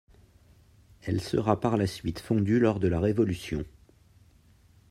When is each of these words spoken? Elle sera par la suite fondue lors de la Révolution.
Elle 1.03 1.21
sera 1.21 1.59
par 1.59 1.77
la 1.77 1.85
suite 1.85 2.21
fondue 2.21 2.57
lors 2.59 2.79
de 2.79 2.87
la 2.87 2.99
Révolution. 2.99 3.63